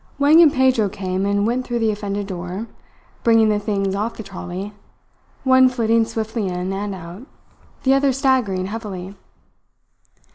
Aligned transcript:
Wang 0.17 0.41
and 0.41 0.51
Pedro 0.51 0.89
came 0.89 1.27
and 1.27 1.45
went 1.45 1.63
through 1.63 1.77
the 1.77 1.91
offended 1.91 2.25
door, 2.25 2.65
bringing 3.23 3.49
the 3.49 3.59
things 3.59 3.93
off 3.93 4.17
the 4.17 4.23
trolley, 4.23 4.73
one 5.43 5.69
flitting 5.69 6.05
swiftly 6.05 6.47
in 6.47 6.73
and 6.73 6.95
out, 6.95 7.27
the 7.83 7.93
other 7.93 8.11
staggering 8.11 8.65
heavily. 8.65 9.13